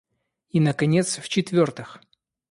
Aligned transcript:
И, 0.49 0.59
наконец, 0.59 1.19
в-четвертых. 1.19 2.01